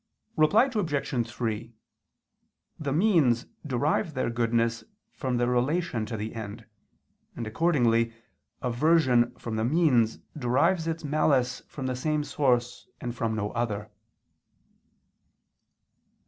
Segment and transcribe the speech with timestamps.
[0.35, 1.27] Reply Obj.
[1.31, 1.73] 3:
[2.79, 6.65] The means derive their goodness from their relation to the end,
[7.35, 8.11] and accordingly
[8.63, 13.91] aversion from the means derives its malice from the same source and from no other.